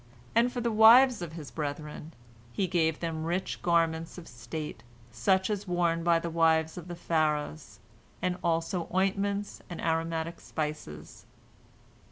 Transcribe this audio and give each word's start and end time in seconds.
And 0.33 0.51
for 0.51 0.61
the 0.61 0.71
wives 0.71 1.21
of 1.21 1.33
his 1.33 1.51
brethren 1.51 2.13
he 2.51 2.65
gave 2.65 2.99
them 3.01 3.23
rich 3.23 3.61
garments 3.61 4.17
of 4.17 4.27
state, 4.27 4.81
such 5.11 5.47
as 5.47 5.67
were 5.67 5.75
worn 5.75 6.03
by 6.03 6.17
the 6.17 6.31
wives 6.31 6.75
of 6.75 6.87
the 6.87 6.95
Pharaohs, 6.95 7.77
and 8.19 8.35
also 8.43 8.89
ointments 8.91 9.61
and 9.69 9.79
aromatic 9.79 10.39
spices. 10.41 11.27